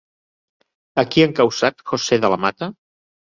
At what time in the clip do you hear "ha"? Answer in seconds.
1.23-1.27